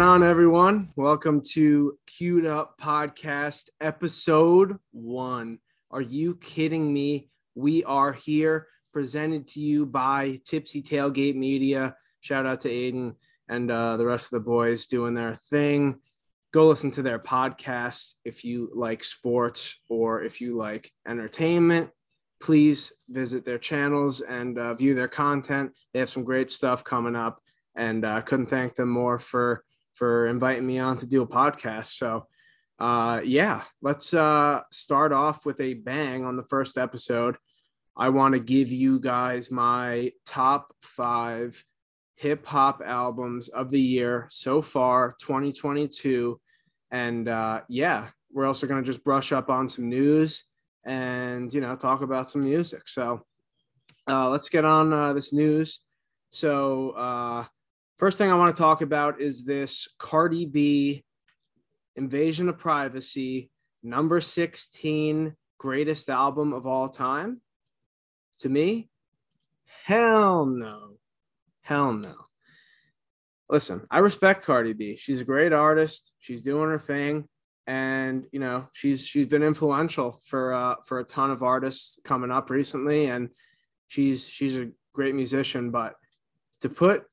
[0.00, 0.88] going on, everyone?
[0.96, 5.58] Welcome to Queued Up Podcast, episode one.
[5.90, 7.28] Are you kidding me?
[7.54, 11.96] We are here, presented to you by Tipsy Tailgate Media.
[12.22, 13.16] Shout out to Aiden
[13.50, 15.96] and uh, the rest of the boys doing their thing.
[16.50, 21.90] Go listen to their podcast if you like sports or if you like entertainment.
[22.40, 25.72] Please visit their channels and uh, view their content.
[25.92, 27.42] They have some great stuff coming up
[27.76, 29.62] and I uh, couldn't thank them more for
[30.00, 31.98] for inviting me on to do a podcast.
[31.98, 32.26] So,
[32.78, 37.36] uh, yeah, let's uh, start off with a bang on the first episode.
[37.94, 41.62] I want to give you guys my top five
[42.16, 46.40] hip hop albums of the year so far, 2022.
[46.90, 50.44] And uh, yeah, we're also going to just brush up on some news
[50.82, 52.88] and, you know, talk about some music.
[52.88, 53.26] So
[54.08, 55.80] uh, let's get on uh, this news.
[56.30, 57.44] So, uh,
[58.00, 61.04] First thing I want to talk about is this Cardi B
[61.96, 63.50] Invasion of Privacy,
[63.82, 67.42] number 16 greatest album of all time.
[68.38, 68.88] To me,
[69.84, 70.92] hell no.
[71.60, 72.14] Hell no.
[73.50, 74.96] Listen, I respect Cardi B.
[74.96, 76.14] She's a great artist.
[76.20, 77.28] She's doing her thing
[77.66, 82.30] and you know she's she's been influential for uh for a ton of artists coming
[82.30, 83.28] up recently and
[83.88, 85.96] she's she's a great musician but
[86.62, 87.04] to put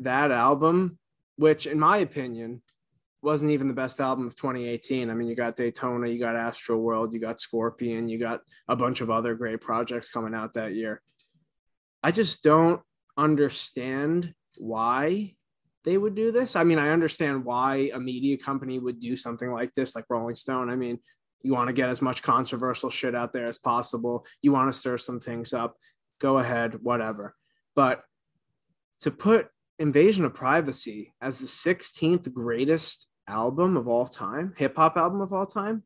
[0.00, 0.98] that album,
[1.36, 2.62] which in my opinion
[3.22, 5.08] wasn't even the best album of 2018.
[5.08, 9.00] I mean, you got Daytona, you got Astroworld, you got Scorpion, you got a bunch
[9.00, 11.00] of other great projects coming out that year.
[12.02, 12.82] I just don't
[13.16, 15.34] understand why
[15.84, 16.54] they would do this.
[16.54, 20.34] I mean, I understand why a media company would do something like this, like Rolling
[20.34, 20.70] Stone.
[20.70, 20.98] I mean,
[21.42, 24.26] you want to get as much controversial shit out there as possible.
[24.42, 25.76] You want to stir some things up.
[26.20, 27.34] Go ahead, whatever.
[27.74, 28.02] But
[29.00, 29.48] to put
[29.78, 35.32] Invasion of Privacy as the 16th greatest album of all time, hip hop album of
[35.32, 35.82] all time,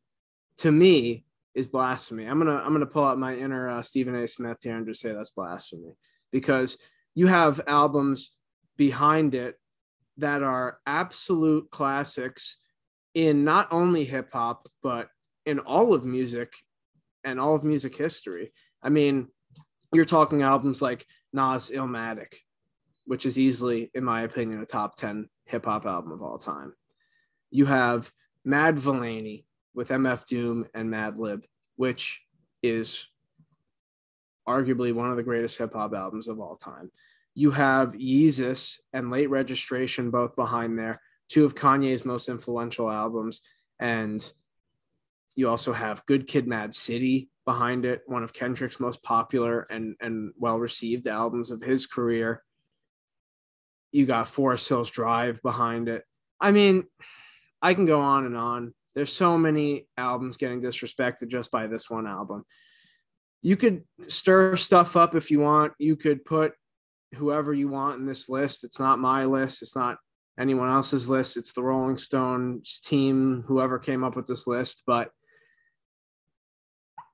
[0.58, 2.24] to me is blasphemy.
[2.24, 4.28] I'm gonna I'm gonna pull out my inner uh, Stephen A.
[4.28, 5.94] Smith here and just say that's blasphemy
[6.30, 6.76] because
[7.14, 8.32] you have albums
[8.76, 9.58] behind it
[10.18, 12.58] that are absolute classics
[13.14, 15.08] in not only hip hop but
[15.46, 16.52] in all of music
[17.24, 18.52] and all of music history.
[18.82, 19.28] I mean,
[19.92, 22.34] you're talking albums like Nas Illmatic,
[23.08, 26.74] which is easily, in my opinion, a top 10 hip hop album of all time.
[27.50, 28.12] You have
[28.46, 31.44] Madvillainy with MF Doom and Madlib,
[31.76, 32.20] which
[32.62, 33.08] is
[34.46, 36.90] arguably one of the greatest hip hop albums of all time.
[37.34, 43.40] You have Yeezus and Late Registration both behind there, two of Kanye's most influential albums.
[43.80, 44.30] And
[45.34, 49.96] you also have Good Kid Mad City behind it, one of Kendrick's most popular and,
[49.98, 52.42] and well received albums of his career
[53.92, 56.04] you got Forest Hills Drive behind it.
[56.40, 56.84] I mean,
[57.62, 58.74] I can go on and on.
[58.94, 62.44] There's so many albums getting disrespected just by this one album.
[63.42, 65.72] You could stir stuff up if you want.
[65.78, 66.52] You could put
[67.14, 68.64] whoever you want in this list.
[68.64, 69.62] It's not my list.
[69.62, 69.98] It's not
[70.38, 71.36] anyone else's list.
[71.36, 74.82] It's the Rolling Stones team, whoever came up with this list.
[74.86, 75.10] But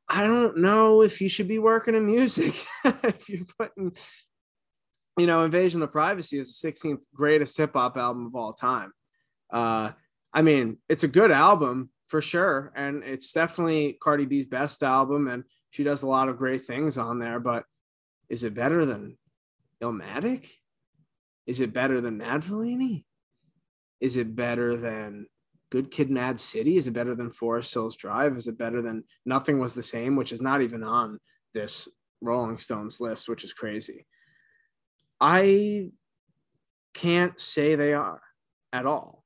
[0.08, 2.54] I don't know if you should be working in music
[2.84, 3.92] if you're putting
[5.18, 8.92] you know, Invasion of Privacy is the 16th greatest hip hop album of all time.
[9.52, 9.92] Uh,
[10.32, 15.28] I mean, it's a good album for sure, and it's definitely Cardi B's best album,
[15.28, 17.38] and she does a lot of great things on there.
[17.38, 17.64] But
[18.28, 19.16] is it better than
[19.80, 20.48] Illmatic?
[21.46, 23.04] Is it better than Madvillainy?
[24.00, 25.26] Is it better than
[25.70, 26.76] Good Kid, Mad City?
[26.76, 28.36] Is it better than Forest Hills Drive?
[28.36, 31.20] Is it better than Nothing Was the Same, which is not even on
[31.52, 31.88] this
[32.20, 34.06] Rolling Stones list, which is crazy.
[35.20, 35.90] I
[36.94, 38.20] can't say they are
[38.72, 39.24] at all,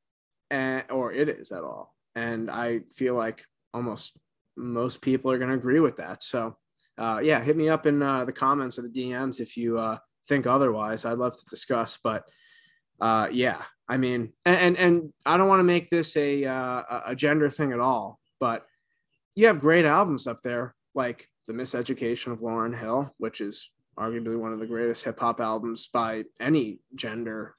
[0.51, 1.95] and, or it is at all.
[2.15, 4.17] And I feel like almost
[4.57, 6.23] most people are going to agree with that.
[6.23, 6.57] So,
[6.97, 9.99] uh, yeah, hit me up in uh, the comments or the DMs if you uh,
[10.29, 11.05] think otherwise.
[11.05, 11.99] I'd love to discuss.
[12.03, 12.25] But
[13.01, 16.83] uh, yeah, I mean, and and, and I don't want to make this a uh,
[17.07, 18.67] a gender thing at all, but
[19.35, 24.39] you have great albums up there like the Miseducation of Lauryn Hill, which is arguably
[24.39, 27.55] one of the greatest hip hop albums by any gender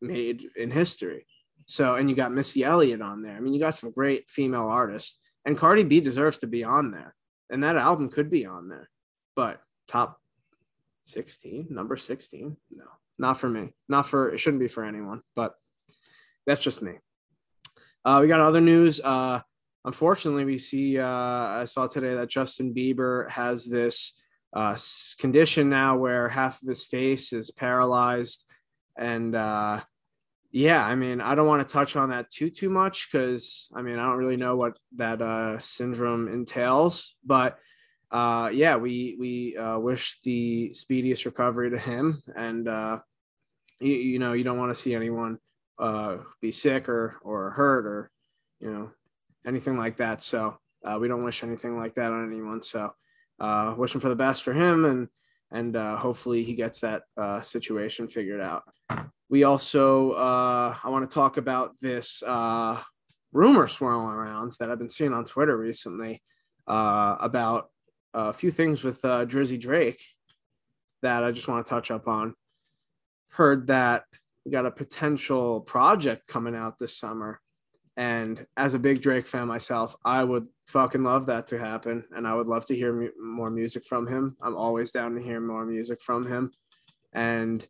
[0.00, 1.26] made in history.
[1.66, 3.36] So, and you got Missy Elliott on there.
[3.36, 6.92] I mean, you got some great female artists, and Cardi B deserves to be on
[6.92, 7.14] there.
[7.50, 8.88] And that album could be on there,
[9.34, 10.20] but top
[11.04, 12.84] 16, number 16, no,
[13.18, 13.74] not for me.
[13.88, 15.54] Not for, it shouldn't be for anyone, but
[16.46, 16.92] that's just me.
[18.04, 19.00] Uh, we got other news.
[19.02, 19.40] Uh,
[19.84, 24.12] unfortunately, we see, uh, I saw today that Justin Bieber has this
[24.52, 24.76] uh,
[25.18, 28.44] condition now where half of his face is paralyzed
[28.96, 29.80] and uh,
[30.50, 33.82] yeah, I mean, I don't want to touch on that too too much because I
[33.82, 37.58] mean, I don't really know what that uh, syndrome entails, but
[38.10, 42.98] uh, yeah, we we uh, wish the speediest recovery to him, and uh,
[43.80, 45.38] you, you know, you don't want to see anyone
[45.78, 48.10] uh, be sick or or hurt or
[48.58, 48.90] you know
[49.46, 50.22] anything like that.
[50.22, 52.62] So uh, we don't wish anything like that on anyone.
[52.62, 52.94] So
[53.40, 55.08] uh, wishing for the best for him, and
[55.50, 58.64] and uh, hopefully he gets that uh, situation figured out.
[59.30, 62.80] We also uh, I want to talk about this uh,
[63.32, 66.22] rumor swirling around that I've been seeing on Twitter recently
[66.66, 67.70] uh, about
[68.14, 70.02] a few things with Drizzy Drake
[71.02, 72.34] that I just want to touch up on.
[73.30, 74.04] Heard that
[74.44, 77.40] we got a potential project coming out this summer.
[77.98, 82.04] And as a big Drake fan myself, I would fucking love that to happen.
[82.14, 84.36] And I would love to hear mu- more music from him.
[84.40, 86.52] I'm always down to hear more music from him.
[87.12, 87.66] And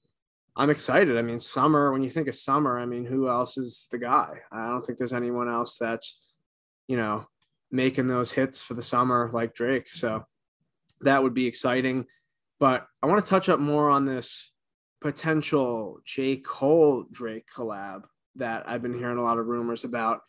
[0.55, 1.17] I'm excited.
[1.17, 4.41] I mean, summer, when you think of summer, I mean, who else is the guy?
[4.53, 6.21] I don't think there's anyone else that's,
[6.89, 7.27] you know,
[7.71, 9.89] making those hits for the summer like Drake.
[9.91, 10.27] So
[11.01, 12.05] that would be exciting.
[12.61, 14.53] But I want to touch up more on this
[15.01, 16.37] potential J.
[16.37, 18.03] Cole Drake collab
[18.39, 20.21] that I've been hearing a lot of rumors about.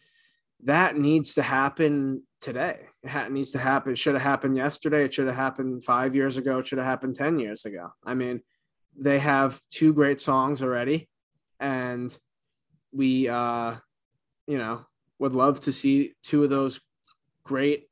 [0.64, 2.80] That needs to happen today.
[3.04, 3.94] It needs to happen.
[3.94, 5.06] It should have happened yesterday.
[5.06, 6.60] It should have happened five years ago.
[6.60, 7.90] It should have happened 10 years ago.
[8.06, 8.42] I mean,
[8.98, 11.08] they have two great songs already.
[11.60, 12.16] And
[12.92, 13.76] we, uh,
[14.48, 14.82] you know,
[15.20, 16.80] would love to see two of those
[17.44, 17.90] great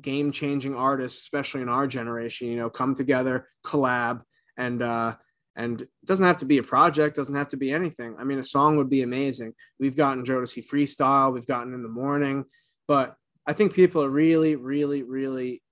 [0.00, 4.22] game changing artists, especially in our generation, you know, come together, collab,
[4.56, 5.14] and uh,
[5.58, 8.14] and it doesn't have to be a project, doesn't have to be anything.
[8.18, 9.52] I mean, a song would be amazing.
[9.80, 12.44] We've gotten Jodeci freestyle, we've gotten in the morning,
[12.86, 15.62] but I think people are really, really, really,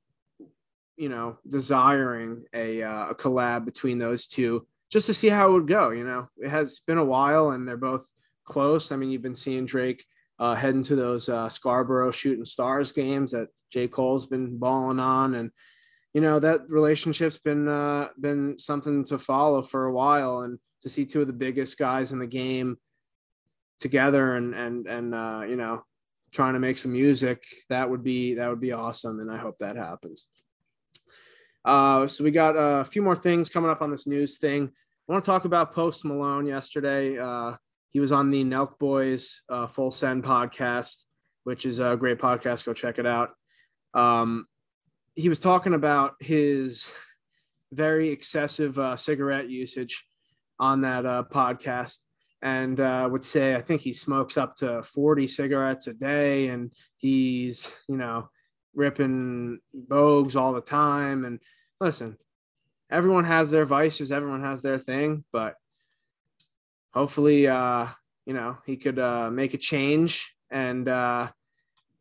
[0.96, 5.52] you know, desiring a uh, a collab between those two just to see how it
[5.52, 5.90] would go.
[5.90, 8.06] You know, it has been a while, and they're both
[8.44, 8.90] close.
[8.90, 10.04] I mean, you've been seeing Drake
[10.38, 13.88] uh, heading to those uh, Scarborough Shooting Stars games that J.
[13.88, 15.50] Cole's been balling on, and
[16.16, 20.88] you know that relationship's been uh, been something to follow for a while, and to
[20.88, 22.78] see two of the biggest guys in the game
[23.80, 25.84] together and and and uh, you know
[26.32, 29.58] trying to make some music that would be that would be awesome, and I hope
[29.58, 30.26] that happens.
[31.66, 34.72] Uh, so we got a few more things coming up on this news thing.
[35.06, 37.18] I want to talk about Post Malone yesterday.
[37.18, 37.56] Uh,
[37.90, 41.04] he was on the Nelk Boys uh, Full Send podcast,
[41.44, 42.64] which is a great podcast.
[42.64, 43.32] Go check it out.
[43.92, 44.46] Um,
[45.16, 46.92] he was talking about his
[47.72, 50.04] very excessive uh, cigarette usage
[50.60, 51.98] on that uh, podcast
[52.42, 56.70] and uh, would say I think he smokes up to 40 cigarettes a day and
[56.98, 58.28] he's, you know,
[58.74, 61.24] ripping bogues all the time.
[61.24, 61.40] And
[61.80, 62.18] listen,
[62.90, 65.54] everyone has their vices, everyone has their thing, but
[66.92, 67.86] hopefully, uh,
[68.26, 71.30] you know, he could uh, make a change and, uh,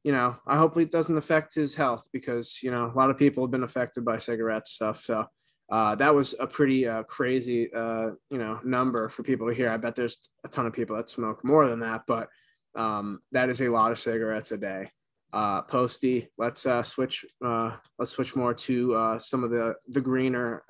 [0.06, 3.18] you know, I hope it doesn't affect his health because, you know, a lot of
[3.18, 5.04] people have been affected by cigarette stuff.
[5.04, 5.26] So
[5.72, 9.72] uh, that was a pretty uh, crazy, uh, you know, number for people to hear.
[9.72, 12.30] I bet there's a ton of people that smoke more than that, but
[12.76, 14.92] um, that is a lot of cigarettes a day.
[15.34, 17.26] Uh, Posty, let's uh, switch.
[17.44, 20.64] Uh, let's switch more to some of the the greener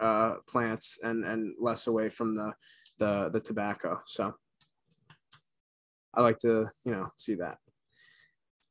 [0.47, 2.53] plants and and less away from the
[2.99, 4.01] the the tobacco.
[4.05, 4.33] So
[6.13, 7.57] I like to you know see that.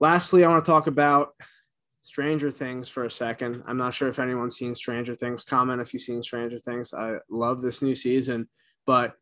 [0.00, 1.34] Lastly, I want to talk about
[2.02, 3.62] Stranger Things for a second.
[3.66, 5.44] I'm not sure if anyone's seen Stranger Things.
[5.44, 6.92] Comment if you've seen Stranger Things.
[6.92, 8.48] I love this new season,
[8.86, 9.14] but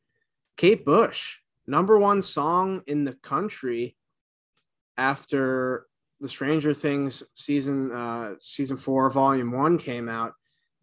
[0.56, 1.36] Kate Bush,
[1.66, 3.96] number one song in the country
[4.96, 5.86] after
[6.20, 10.32] the Stranger Things season uh, season four, volume one came out.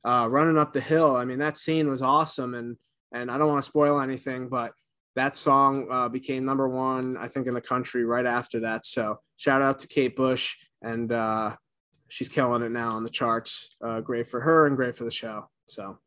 [0.06, 1.18] Uh, running up the hill.
[1.18, 2.78] I mean, that scene was awesome, and
[3.12, 4.72] and I don't want to spoil anything, but
[5.20, 8.86] that song uh, became number one, I think, in the country right after that.
[8.86, 11.58] So shout out to Kate Bush, and uh,
[12.08, 13.76] she's killing it now on the charts.
[13.84, 15.50] Uh, great for her and great for the show.
[15.68, 16.00] So,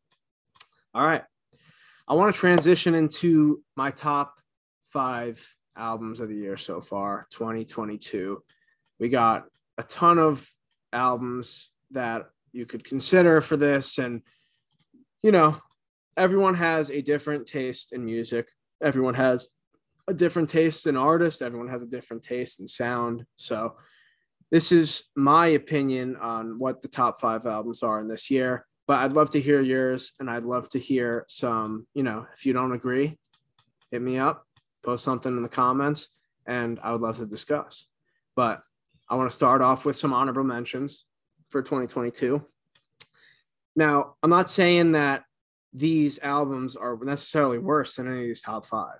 [0.95, 1.21] all right,
[2.07, 4.33] I want to transition into my top
[4.87, 8.41] five albums of the year so far, 2022.
[8.99, 9.45] We got
[9.77, 10.49] a ton of
[10.91, 14.23] albums that you could consider for this, and
[15.21, 15.57] you know,
[16.17, 18.47] everyone has a different taste in music
[18.83, 19.47] everyone has
[20.07, 23.25] a different taste in artists everyone has a different taste in sound.
[23.35, 23.75] So
[24.51, 28.99] this is my opinion on what the top five albums are in this year but
[28.99, 32.53] i'd love to hear yours and i'd love to hear some you know if you
[32.53, 33.17] don't agree
[33.91, 34.45] hit me up
[34.83, 36.09] post something in the comments
[36.45, 37.87] and i would love to discuss.
[38.35, 38.61] But
[39.09, 41.05] i want to start off with some honorable mentions
[41.49, 42.45] for 2022
[43.75, 45.23] now i'm not saying that
[45.73, 48.99] these albums are necessarily worse than any of these top five.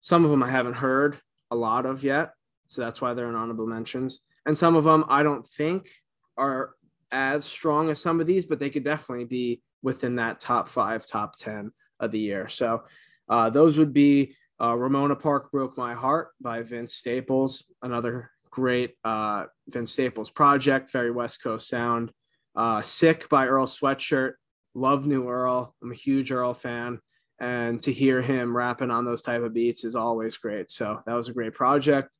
[0.00, 1.18] some of them I haven't heard
[1.50, 2.32] a lot of yet,
[2.68, 4.20] so that's why they're in honorable mentions.
[4.46, 5.88] And some of them I don't think
[6.36, 6.74] are
[7.10, 11.06] as strong as some of these, but they could definitely be within that top five,
[11.06, 12.48] top 10 of the year.
[12.48, 12.84] So
[13.28, 18.94] uh, those would be uh, Ramona Park Broke My Heart by Vince Staples, another great
[19.04, 22.10] uh, Vince Staples project, very West Coast sound.
[22.54, 24.34] Uh, Sick by Earl Sweatshirt.
[24.76, 25.74] Love New Earl.
[25.82, 27.00] I'm a huge Earl fan.
[27.40, 30.70] And to hear him rapping on those type of beats is always great.
[30.70, 32.16] So that was a great project.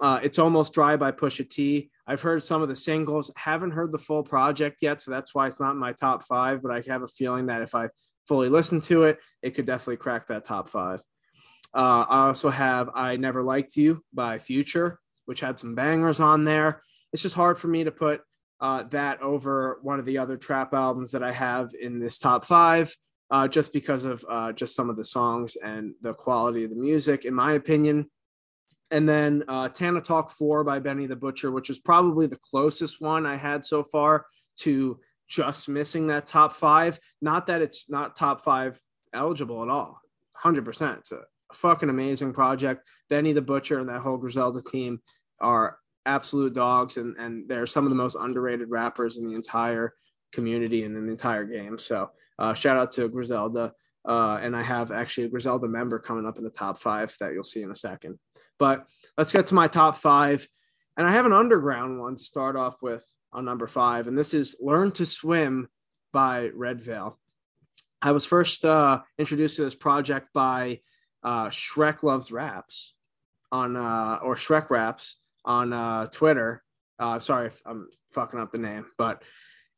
[0.00, 1.90] Uh, it's almost dry by Pusha T.
[2.06, 5.46] I've heard some of the singles, haven't heard the full project yet, so that's why
[5.46, 6.62] it's not in my top five.
[6.62, 7.90] But I have a feeling that if I
[8.26, 11.02] fully listen to it, it could definitely crack that top five.
[11.74, 16.44] Uh, I also have I Never Liked You by Future, which had some bangers on
[16.44, 16.82] there.
[17.12, 18.22] It's just hard for me to put
[18.62, 22.46] uh, that over one of the other trap albums that I have in this top
[22.46, 22.96] five,
[23.28, 26.76] uh, just because of uh, just some of the songs and the quality of the
[26.76, 28.08] music, in my opinion.
[28.92, 33.00] And then uh, Tana Talk 4 by Benny the Butcher, which is probably the closest
[33.00, 34.26] one I had so far
[34.58, 37.00] to just missing that top five.
[37.20, 38.78] Not that it's not top five
[39.12, 39.98] eligible at all.
[40.44, 40.98] 100%.
[40.98, 42.86] It's a fucking amazing project.
[43.08, 45.00] Benny the Butcher and that whole Griselda team
[45.40, 49.94] are absolute dogs, and and they're some of the most underrated rappers in the entire
[50.32, 51.78] community and in the entire game.
[51.78, 53.72] So uh, shout out to Griselda.
[54.04, 57.32] Uh, and I have actually a Griselda member coming up in the top five that
[57.32, 58.18] you'll see in a second.
[58.58, 60.48] But let's get to my top five.
[60.96, 64.08] And I have an underground one to start off with on number five.
[64.08, 65.68] And this is Learn to Swim
[66.12, 67.14] by Redveil.
[68.00, 70.80] I was first uh, introduced to this project by
[71.22, 72.94] uh, Shrek Loves Raps
[73.52, 76.62] on uh, or Shrek Raps on uh, Twitter.
[76.98, 79.22] Uh, sorry if I'm fucking up the name, but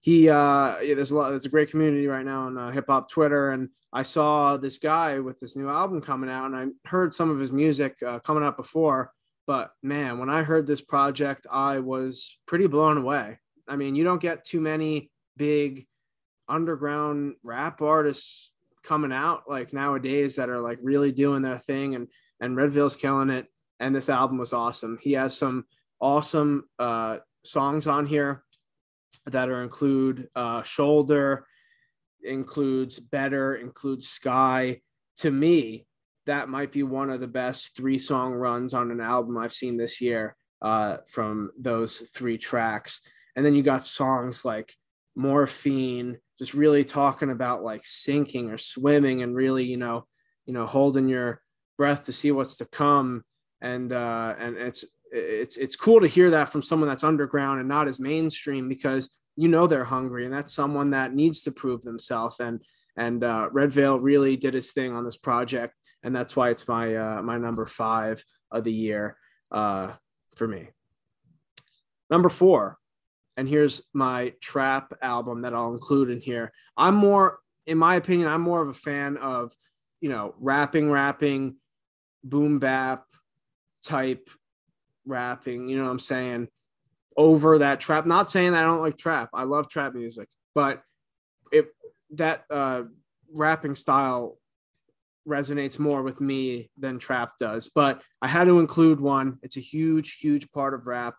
[0.00, 1.30] he uh, yeah, there's a lot.
[1.30, 4.78] There's a great community right now on uh, hip hop Twitter, and I saw this
[4.78, 8.18] guy with this new album coming out, and I heard some of his music uh,
[8.18, 9.12] coming out before.
[9.46, 13.38] But man, when I heard this project, I was pretty blown away.
[13.66, 15.86] I mean, you don't get too many big
[16.48, 18.50] underground rap artists
[18.82, 22.08] coming out like nowadays that are like really doing their thing and
[22.40, 23.46] and Redveil's killing it
[23.84, 24.98] and this album was awesome.
[25.00, 25.66] He has some
[26.00, 28.42] awesome uh songs on here
[29.26, 31.46] that are include uh shoulder
[32.22, 34.80] includes better includes sky.
[35.18, 35.86] To me
[36.24, 39.76] that might be one of the best three song runs on an album I've seen
[39.76, 43.02] this year uh from those three tracks.
[43.36, 44.74] And then you got songs like
[45.14, 50.06] morphine just really talking about like sinking or swimming and really you know
[50.46, 51.42] you know holding your
[51.76, 53.24] breath to see what's to come
[53.60, 57.68] and uh and it's it's it's cool to hear that from someone that's underground and
[57.68, 61.82] not as mainstream because you know they're hungry and that's someone that needs to prove
[61.82, 62.62] themselves and
[62.96, 66.94] and uh, Redveil really did his thing on this project and that's why it's my
[66.94, 69.16] uh, my number five of the year
[69.50, 69.92] uh,
[70.36, 70.68] for me.
[72.10, 72.78] Number four,
[73.36, 76.52] and here's my trap album that I'll include in here.
[76.76, 79.52] I'm more, in my opinion, I'm more of a fan of,
[80.00, 81.56] you know, rapping, rapping,
[82.22, 83.04] boom bap
[83.84, 84.28] type
[85.06, 85.68] rapping.
[85.68, 86.48] You know what I'm saying?
[87.16, 88.06] Over that trap.
[88.06, 89.30] Not saying that I don't like trap.
[89.32, 90.82] I love trap music, but
[91.52, 91.68] it
[92.14, 92.82] that uh,
[93.32, 94.38] rapping style
[95.26, 97.70] resonates more with me than trap does.
[97.72, 99.38] But I had to include one.
[99.42, 101.14] It's a huge, huge part of rap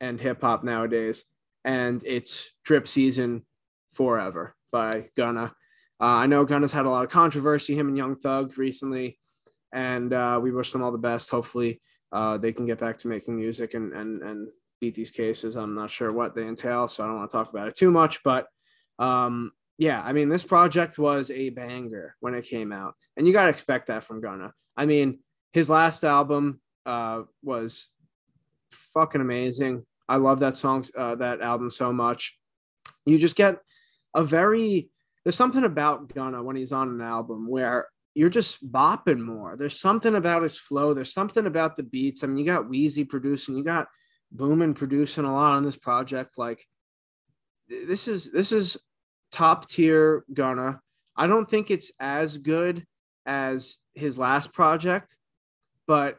[0.00, 1.24] and hip hop nowadays
[1.64, 3.44] and it's Drip Season
[3.92, 5.54] Forever by Gunna.
[6.00, 9.18] Uh, I know Gunna's had a lot of controversy, him and Young Thug recently,
[9.72, 11.30] and uh, we wish them all the best.
[11.30, 11.80] Hopefully,
[12.12, 14.48] uh, they can get back to making music and, and, and
[14.80, 15.56] beat these cases.
[15.56, 17.90] I'm not sure what they entail, so I don't want to talk about it too
[17.90, 18.22] much.
[18.22, 18.46] But
[18.98, 23.32] um, yeah, I mean, this project was a banger when it came out, and you
[23.32, 24.52] got to expect that from Gunna.
[24.76, 25.20] I mean,
[25.52, 27.88] his last album uh, was
[28.70, 29.84] fucking amazing.
[30.08, 32.38] I love that song, uh, that album so much.
[33.06, 33.58] You just get
[34.14, 34.90] a very
[35.24, 39.56] there's something about Gunna when he's on an album where you're just bopping more.
[39.56, 40.94] There's something about his flow.
[40.94, 42.24] There's something about the beats.
[42.24, 43.88] I mean, you got Wheezy producing, you got
[44.32, 46.38] Boomin producing a lot on this project.
[46.38, 46.66] Like
[47.68, 48.76] this is this is
[49.30, 50.80] top tier Gunna.
[51.16, 52.84] I don't think it's as good
[53.26, 55.16] as his last project,
[55.86, 56.16] but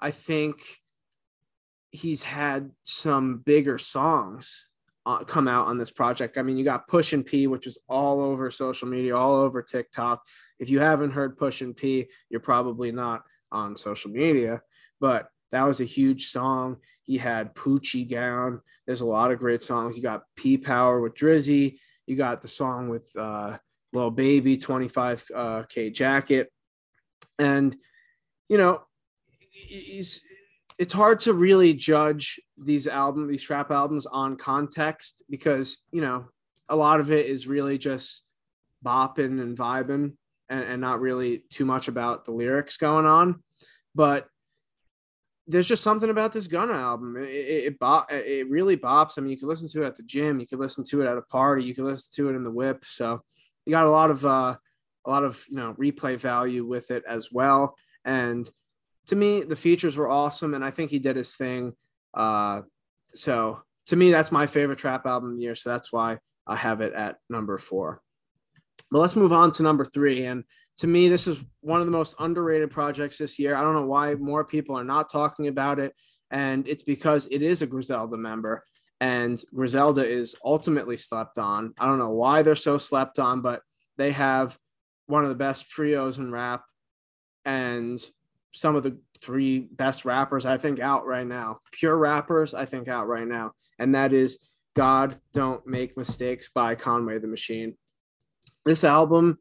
[0.00, 0.60] I think
[1.90, 4.68] he's had some bigger songs
[5.06, 6.38] uh, come out on this project.
[6.38, 10.22] I mean, you got Pushin P, which is all over social media, all over TikTok.
[10.60, 14.62] If you haven't heard Pushin P, you're probably not on social media,
[15.00, 16.76] but that was a huge song.
[17.02, 18.60] He had Poochie Gown.
[18.86, 19.96] There's a lot of great songs.
[19.96, 21.78] You got P Power with Drizzy.
[22.06, 23.56] You got the song with uh,
[23.92, 26.52] Lil Baby, 25K uh, Jacket.
[27.38, 27.76] And,
[28.48, 28.82] you know,
[29.50, 30.22] he's
[30.78, 36.24] it's hard to really judge these album these trap albums on context because you know
[36.68, 38.24] a lot of it is really just
[38.84, 40.12] bopping and vibing
[40.50, 43.42] and, and not really too much about the lyrics going on
[43.94, 44.28] but
[45.46, 47.16] there's just something about this Gunna album.
[47.16, 49.14] It it, it, it really bops.
[49.16, 51.06] I mean, you could listen to it at the gym, you could listen to it
[51.06, 52.84] at a party, you could listen to it in the whip.
[52.84, 53.22] So
[53.66, 54.56] you got a lot of uh,
[55.04, 57.76] a lot of you know replay value with it as well.
[58.04, 58.48] And
[59.06, 61.72] to me, the features were awesome, and I think he did his thing.
[62.14, 62.62] Uh,
[63.14, 65.56] so to me, that's my favorite trap album of the year.
[65.56, 68.02] So that's why I have it at number four.
[68.90, 70.26] But let's move on to number three.
[70.26, 70.44] And
[70.78, 73.54] to me, this is one of the most underrated projects this year.
[73.54, 75.94] I don't know why more people are not talking about it.
[76.30, 78.64] And it's because it is a Griselda member.
[79.00, 81.74] And Griselda is ultimately slept on.
[81.78, 83.62] I don't know why they're so slept on, but
[83.96, 84.58] they have
[85.06, 86.62] one of the best trios in rap
[87.44, 88.00] and
[88.52, 92.88] some of the three best rappers I think out right now, pure rappers I think
[92.88, 94.38] out right now, and that is
[94.74, 97.76] God Don't Make Mistakes by Conway the Machine.
[98.64, 99.38] This album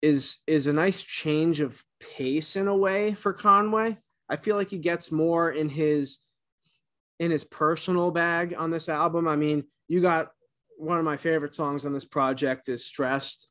[0.00, 3.98] is is a nice change of pace in a way for Conway.
[4.28, 6.18] I feel like he gets more in his
[7.18, 9.28] in his personal bag on this album.
[9.28, 10.30] I mean, you got
[10.76, 13.48] one of my favorite songs on this project is Stressed.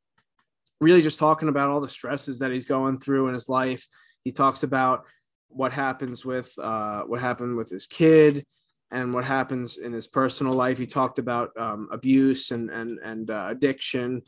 [0.81, 3.87] Really just talking about all the stresses that he's going through in his life
[4.23, 5.05] he talks about
[5.49, 8.45] what happens with uh, what happened with his kid
[8.91, 10.77] and what happens in his personal life.
[10.77, 14.21] He talked about um, abuse and and and uh, addiction.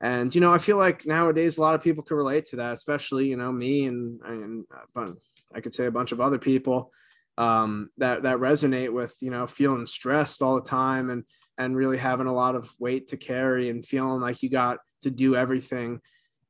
[0.00, 2.72] And you know, I feel like nowadays a lot of people can relate to that,
[2.72, 4.64] especially you know me and and
[4.96, 5.10] uh,
[5.54, 6.92] I could say a bunch of other people
[7.36, 11.24] um, that that resonate with you know feeling stressed all the time and
[11.58, 15.10] and really having a lot of weight to carry and feeling like you got to
[15.10, 16.00] do everything.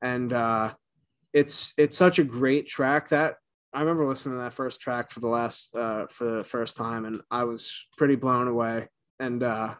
[0.00, 0.74] And uh,
[1.32, 3.36] it's it's such a great track that
[3.72, 7.04] I remember listening to that first track for the last uh, for the first time,
[7.04, 9.74] and I was pretty blown away and uh,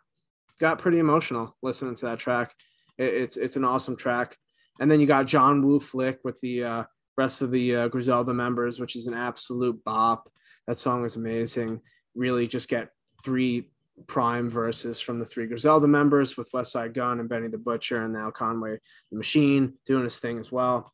[0.61, 2.53] got pretty emotional listening to that track.
[3.01, 4.37] It, it's it's an awesome track,
[4.79, 6.85] and then you got John Woo Flick with the uh,
[7.17, 10.31] rest of the uh, Griselda members, which is an absolute bop.
[10.67, 11.81] That song is amazing.
[12.15, 12.91] Really, just get
[13.25, 13.71] three
[14.07, 18.13] prime verses from the three Griselda members with Westside Gunn and Benny the Butcher, and
[18.13, 18.79] now Conway
[19.11, 20.93] the Machine doing his thing as well.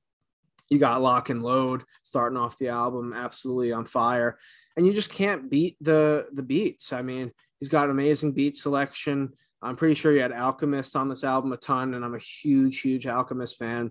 [0.70, 4.38] You got lock and load starting off the album absolutely on fire.
[4.76, 6.92] And you just can't beat the the beats.
[6.92, 11.08] I mean he's got an amazing beat selection i'm pretty sure you had alchemist on
[11.08, 13.90] this album a ton and i'm a huge huge alchemist fan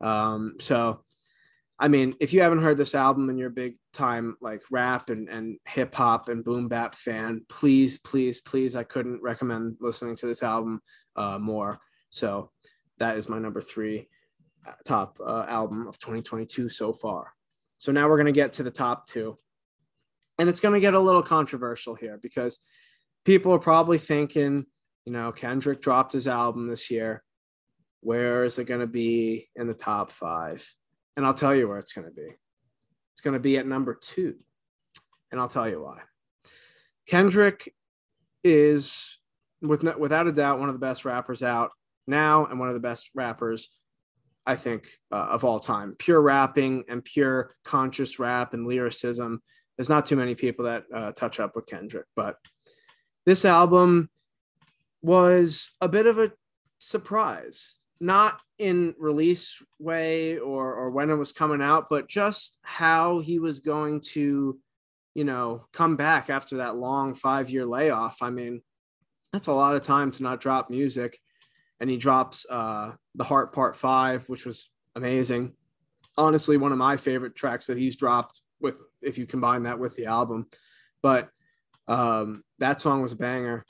[0.00, 1.02] um, so
[1.78, 5.10] i mean if you haven't heard this album and you're a big time like rap
[5.10, 10.16] and, and hip hop and boom bap fan please please please i couldn't recommend listening
[10.16, 10.80] to this album
[11.16, 11.78] uh, more
[12.10, 12.50] so
[12.98, 14.08] that is my number three
[14.84, 17.32] top uh, album of 2022 so far.
[17.78, 19.38] So now we're going to get to the top two.
[20.38, 22.58] And it's going to get a little controversial here because
[23.24, 24.66] people are probably thinking,
[25.04, 27.22] you know, Kendrick dropped his album this year.
[28.00, 30.66] Where is it going to be in the top five?
[31.16, 32.28] And I'll tell you where it's going to be.
[33.14, 34.36] It's going to be at number two.
[35.30, 36.00] And I'll tell you why.
[37.08, 37.72] Kendrick
[38.42, 39.18] is,
[39.62, 41.70] with, without a doubt, one of the best rappers out
[42.06, 43.68] now and one of the best rappers
[44.46, 45.96] I think, uh, of all time.
[45.98, 49.42] Pure rapping and pure conscious rap and lyricism.
[49.76, 52.36] There's not too many people that uh, touch up with Kendrick, but
[53.26, 54.10] this album
[55.04, 56.32] was a bit of a
[56.78, 63.20] surprise, not in release way or or when it was coming out, but just how
[63.20, 64.58] he was going to,
[65.14, 68.22] you know, come back after that long five year layoff.
[68.22, 68.62] I mean,
[69.32, 71.18] that's a lot of time to not drop music
[71.80, 75.52] and he drops uh, the Heart Part Five, which was amazing.
[76.16, 79.96] Honestly, one of my favorite tracks that he's dropped with, if you combine that with
[79.96, 80.46] the album.
[81.02, 81.28] But
[81.88, 83.66] um, that song was a banger.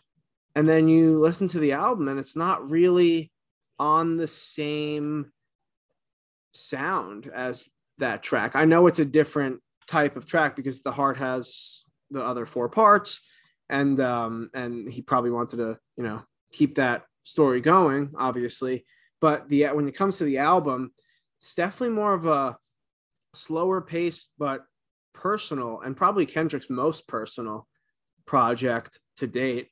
[0.55, 3.33] And then you listen to the album, and it's not really
[3.79, 5.33] on the same
[6.53, 8.55] sound as that track.
[8.55, 12.69] I know it's a different type of track because the heart has the other four
[12.69, 13.21] parts,
[13.69, 18.85] and um, and he probably wanted to, you know, keep that story going, obviously.
[19.21, 20.93] But the when it comes to the album,
[21.41, 22.57] it's definitely more of a
[23.35, 24.65] slower pace, but
[25.13, 27.67] personal and probably Kendrick's most personal
[28.27, 29.69] project to date.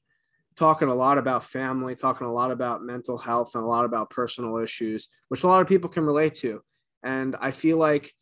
[0.56, 4.10] Talking a lot about family, talking a lot about mental health, and a lot about
[4.10, 6.62] personal issues, which a lot of people can relate to.
[7.02, 8.12] And I feel like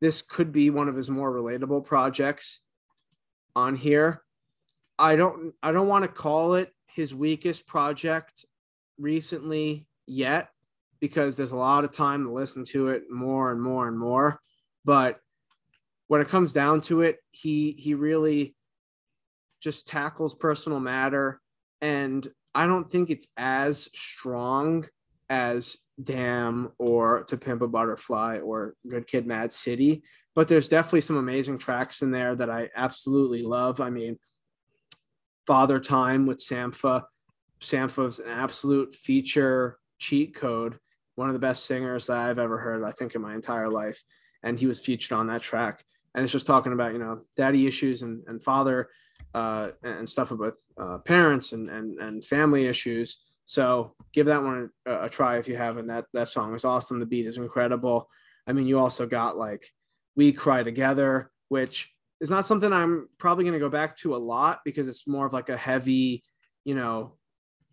[0.00, 2.60] this could be one of his more relatable projects
[3.56, 4.22] on here.
[4.98, 8.44] I don't I don't want to call it his weakest project
[8.98, 10.50] recently yet
[11.00, 14.40] because there's a lot of time to listen to it more and more and more.
[14.84, 15.20] But
[16.08, 18.54] when it comes down to it, he he really
[19.60, 21.40] just tackles personal matter,
[21.80, 24.86] and I don't think it's as strong
[25.28, 30.02] as Damn or To Pimp a Butterfly or Good Kid, Mad City,
[30.34, 33.80] but there's definitely some amazing tracks in there that I absolutely love.
[33.80, 34.18] I mean,
[35.46, 37.04] Father Time with Sampha.
[37.60, 40.78] Sampha's an absolute feature cheat code.
[41.16, 44.02] One of the best singers that I've ever heard, I think, in my entire life.
[44.42, 45.84] And he was featured on that track.
[46.14, 48.88] And it's just talking about, you know, daddy issues and, and father
[49.34, 53.18] uh, and stuff about uh, parents and, and, and family issues.
[53.46, 55.88] So give that one a, a, try if you haven't.
[55.88, 57.00] That that song is awesome.
[57.00, 58.08] The beat is incredible.
[58.46, 59.66] I mean, you also got like
[60.14, 64.18] "We Cry Together," which is not something I'm probably going to go back to a
[64.18, 66.22] lot because it's more of like a heavy,
[66.64, 67.16] you know,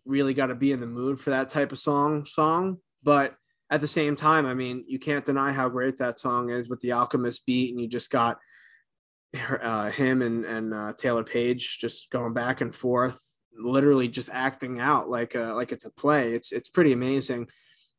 [0.04, 2.24] really got to be in the mood for that type of song.
[2.24, 3.36] Song, but
[3.70, 6.80] at the same time, I mean, you can't deny how great that song is with
[6.80, 8.38] the Alchemist beat, and you just got
[9.34, 13.20] uh, him and and uh, Taylour Paige just going back and forth,
[13.58, 16.34] literally just acting out like a, like it's a play.
[16.34, 17.48] It's it's pretty amazing.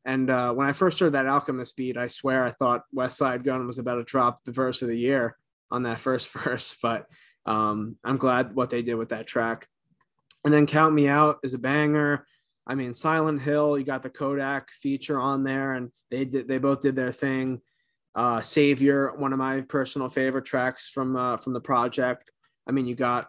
[0.04, 3.66] And uh, when I first heard that Alchemist beat, I swear I thought Westside Gunn
[3.66, 5.36] was about to drop the verse of the year
[5.70, 6.76] on that first verse.
[6.80, 7.06] But
[7.46, 9.68] um, I'm glad what they did with that track.
[10.44, 12.26] And then Count Me Out is a banger.
[12.66, 16.58] I mean, Silent Hill, you got the Kodak feature on there, and they did they
[16.58, 17.60] both did their thing
[18.14, 22.30] uh, Savior, one of my personal favorite tracks from uh, from the project.
[22.66, 23.28] I mean, you got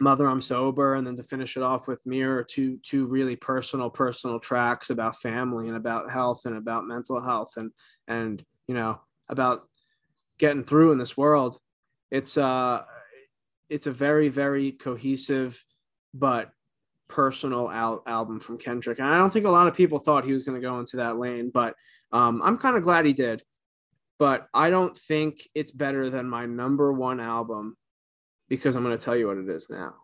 [0.00, 3.90] Mother I'm Sober, and then to finish it off with Mirror, two two really personal
[3.90, 7.72] personal tracks about family and about health and about mental health and
[8.06, 9.62] and you know about
[10.38, 11.58] getting through in this world.
[12.10, 12.82] It's uh
[13.68, 15.62] it's a very very cohesive
[16.14, 16.50] but
[17.08, 20.32] personal al- album from Kendrick, and I don't think a lot of people thought he
[20.32, 21.74] was going to go into that lane, but
[22.12, 23.42] um, I'm kind of glad he did
[24.18, 27.76] but I don't think it's better than my number one album
[28.48, 29.94] because I'm going to tell you what it is now.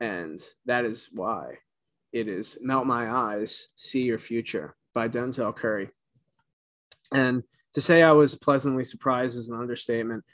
[0.00, 1.58] And that is why
[2.12, 5.90] it is Melt My Eyes, See Your Future by Denzel Curry.
[7.12, 7.42] And
[7.74, 10.24] to say I was pleasantly surprised is an understatement.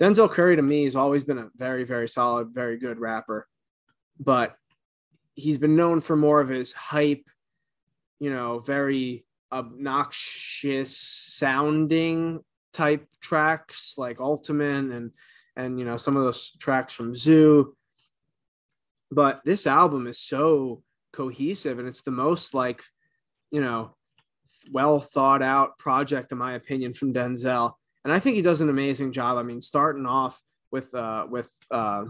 [0.00, 3.46] Denzel Curry to me has always been a very, very solid, very good rapper,
[4.18, 4.56] but
[5.34, 7.24] he's been known for more of his hype,
[8.18, 12.40] you know, very obnoxious sounding
[12.72, 15.10] type tracks like Ultimate and
[15.56, 17.72] and you know some of those tracks from Zuu.
[19.10, 22.82] But this album is so cohesive and it's the most like
[23.50, 23.94] you know
[24.72, 27.74] well thought out project in my opinion from Denzel.
[28.04, 29.38] And I think he does an amazing job.
[29.38, 32.04] I mean, starting off with uh with uh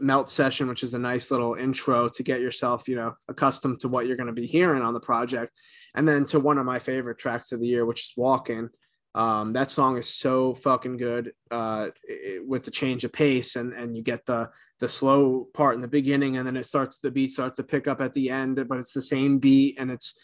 [0.00, 3.88] melt session which is a nice little intro to get yourself you know accustomed to
[3.88, 5.52] what you're going to be hearing on the project.
[5.94, 8.70] And then to one of my favorite tracks of the year which is walking
[9.14, 13.72] um, that song is so fucking good uh, it, with the change of pace and
[13.74, 14.50] and you get the
[14.80, 17.86] the slow part in the beginning and then it starts the beat starts to pick
[17.86, 20.18] up at the end but it's the same beat and it's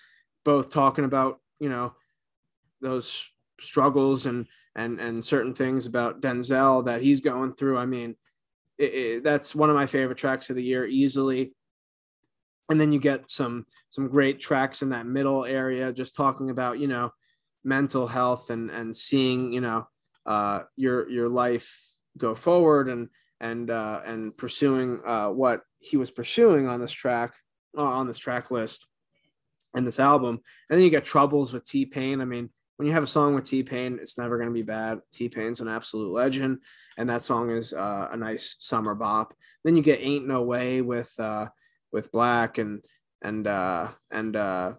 [0.44, 1.92] both talking about you know
[2.80, 3.28] those
[3.60, 7.78] struggles and and and certain things about Denzel that he's going through.
[7.78, 8.16] I mean
[8.78, 11.52] it, it, that's one of my favorite tracks of the year easily.
[12.70, 16.78] And then you get some some great tracks in that middle area just talking about
[16.78, 17.12] you know
[17.64, 19.88] mental health and and seeing you know
[20.26, 21.88] uh, your your life
[22.18, 23.08] go forward and
[23.40, 27.34] and uh, and pursuing uh, what he was pursuing on this track
[27.76, 28.86] uh, on this track list
[29.74, 30.40] and this album.
[30.68, 32.20] And then you get troubles with t-pain.
[32.20, 35.00] I mean when you have a song with t-pain it's never going to be bad
[35.12, 36.58] t-pain's an absolute legend
[36.98, 39.32] and that song is uh, a nice summer bop.
[39.64, 41.46] Then you get "Ain't No Way" with uh,
[41.92, 42.82] with 6LACK and
[43.22, 44.72] and uh, and uh,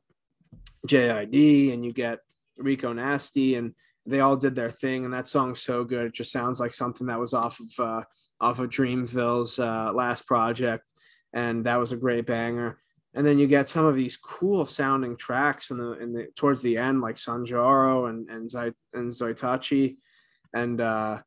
[0.85, 2.19] JID, and you get
[2.57, 3.73] Rico Nasty, and
[4.05, 5.05] they all did their thing.
[5.05, 8.03] And that song's so good; it just sounds like something that was off of uh,
[8.41, 10.89] off of Dreamville's uh, last project,
[11.33, 12.77] and that was a great banger.
[13.15, 16.61] And then you get some of these cool sounding tracks in the in the towards
[16.61, 19.97] the end, like Sanjuro and and Zai, and Zoitachi,
[20.53, 21.19] and uh,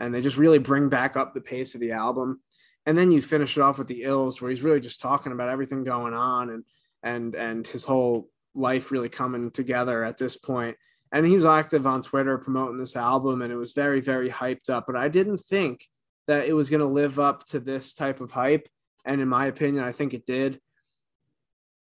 [0.00, 2.40] and they just really bring back up the pace of the album.
[2.86, 5.50] And then you finish it off with the ills, where he's really just talking about
[5.50, 6.64] everything going on and
[7.02, 10.76] and and his whole life really coming together at this point.
[11.12, 14.70] And he was active on Twitter promoting this album, and it was very very hyped
[14.70, 14.86] up.
[14.86, 15.86] But I didn't think
[16.26, 18.68] that it was going to live up to this type of hype.
[19.04, 20.60] And in my opinion, I think it did.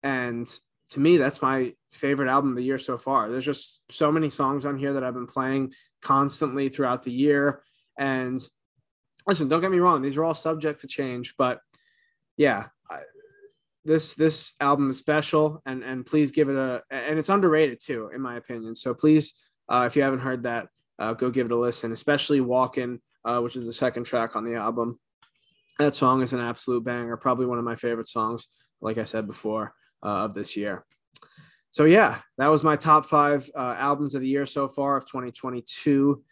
[0.07, 0.49] And
[0.91, 3.29] to me, that's my favorite album of the year so far.
[3.29, 7.65] There's just so many songs on here that I've been playing constantly throughout the year.
[7.99, 8.41] And
[9.27, 11.35] listen, don't get me wrong; these are all subject to change.
[11.37, 11.59] But
[12.37, 13.01] yeah, I,
[13.85, 18.11] this this album is special, and and please give it a and it's underrated too,
[18.15, 18.77] in my opinion.
[18.77, 19.35] So please,
[19.69, 20.69] uh, if you haven't heard that,
[21.01, 24.45] uh, go give it a listen, especially Walking, uh, which is the second track on
[24.45, 25.01] the album.
[25.81, 28.47] That song is an absolute banger, probably one of my favorite songs,
[28.81, 30.85] like I said before, of this year.
[31.71, 35.07] So, yeah, that was my top five uh, albums of the year so far of
[35.07, 36.23] 2022.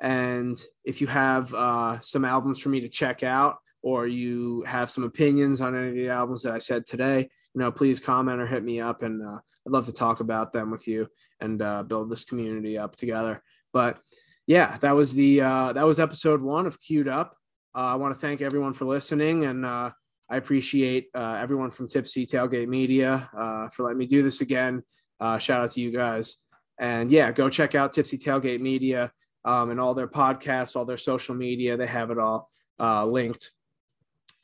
[0.00, 4.90] And if you have uh, some albums for me to check out, or you have
[4.90, 8.40] some opinions on any of the albums that I said today, you know, please comment
[8.40, 11.08] or hit me up, and uh, I'd love to talk about them with you
[11.40, 13.42] and uh, build this community up together.
[13.72, 13.98] But
[14.46, 17.36] yeah, that was the uh, that was episode one of Queued Up.
[17.74, 19.90] Uh, I want to thank everyone for listening, and uh,
[20.30, 23.28] I appreciate uh, everyone from Tipsy Tailgate Media
[23.72, 24.82] for letting me do this again.
[25.20, 26.36] shout out to you guys,
[26.78, 29.12] and yeah, go check out Tipsy Tailgate Media
[29.44, 31.76] um, and all their podcasts, all their social media.
[31.76, 33.50] They have it all linked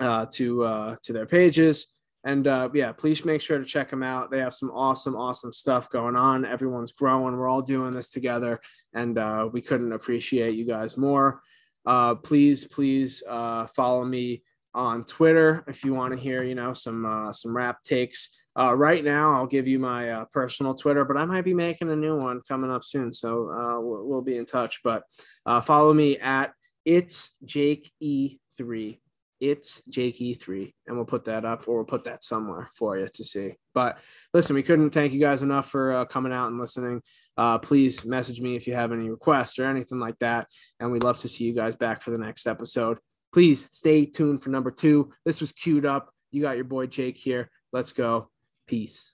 [0.01, 1.89] uh, to uh, to their pages.
[2.25, 4.31] And uh, yeah, please make sure to check them out.
[4.31, 6.45] They have some awesome, awesome stuff going on.
[6.45, 7.37] Everyone's growing.
[7.37, 8.61] We're all doing this together,
[8.93, 11.41] and uh, we couldn't appreciate you guys more.
[11.85, 14.43] Uh, please, please uh, follow me
[14.77, 18.31] on Twitter if you want to hear, you know, some uh, some rap takes.
[18.59, 21.91] Uh, right now, I'll give you my uh, personal Twitter, but I might be making
[21.91, 24.81] a new one coming up soon, so uh, we'll, we'll be in touch.
[24.85, 25.03] But
[25.45, 26.53] uh, follow me at
[26.85, 29.01] it's Jake E three
[29.41, 33.09] it's Jake E3, and we'll put that up or we'll put that somewhere for you
[33.13, 33.55] to see.
[33.75, 33.99] But
[34.33, 37.03] listen, we couldn't thank you guys enough for uh, coming out and listening.
[37.37, 40.49] Uh, please message me if you have any requests or anything like that.
[40.81, 42.99] And we'd love to see you guys back for the next episode.
[43.33, 45.13] Please stay tuned for number two.
[45.25, 46.13] This was queued up.
[46.31, 47.51] You got your boy Jake here.
[47.73, 48.31] Let's go.
[48.67, 49.13] Peace.